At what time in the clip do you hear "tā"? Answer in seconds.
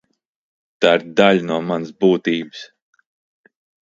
0.85-0.93